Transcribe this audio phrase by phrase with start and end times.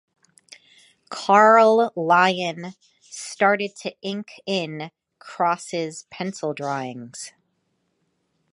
[1.11, 4.89] Carl Lyon started to ink in
[5.19, 7.33] Cross' pencil drawings.